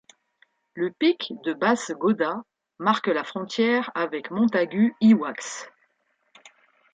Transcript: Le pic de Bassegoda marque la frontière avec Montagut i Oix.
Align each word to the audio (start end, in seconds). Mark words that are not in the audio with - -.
Le 0.73 0.89
pic 0.89 1.31
de 1.45 1.53
Bassegoda 1.53 2.43
marque 2.79 3.05
la 3.05 3.23
frontière 3.23 3.91
avec 3.93 4.31
Montagut 4.31 4.95
i 4.99 5.13
Oix. 5.13 5.31